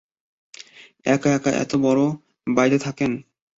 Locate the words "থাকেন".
2.85-3.11